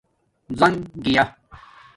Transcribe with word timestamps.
زنگ 0.59 0.79
گیا 1.03 1.23